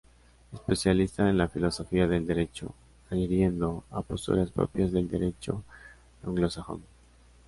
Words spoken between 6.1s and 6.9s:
anglosajón.